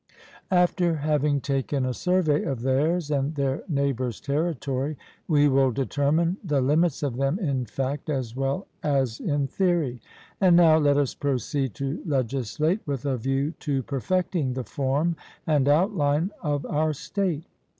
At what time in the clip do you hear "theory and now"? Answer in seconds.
9.45-10.79